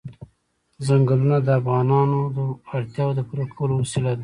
[0.85, 2.37] چنګلونه د افغانانو د
[2.75, 4.19] اړتیاوو د پوره کولو وسیله ده.